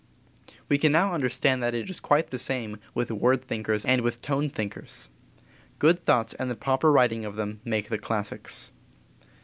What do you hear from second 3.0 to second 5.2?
word thinkers and with tone thinkers.